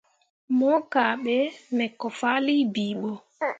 [0.57, 1.35] Mo kahɓe
[1.75, 3.11] me ko fahlii bii ɓo.